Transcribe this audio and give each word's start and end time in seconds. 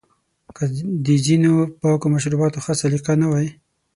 که 0.55 0.63
د 1.05 1.07
ځینو 1.25 1.51
پاکو 1.81 2.05
مشرانو 2.13 2.63
ښه 2.65 2.73
سلیقه 2.81 3.13
نه 3.21 3.27
وای 3.31 3.47